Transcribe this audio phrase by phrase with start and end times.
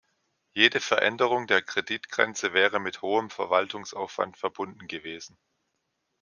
[0.55, 5.37] Jede Veränderung der Kreditgrenze wäre mit hohem Verwaltungsaufwand verbunden gewesen.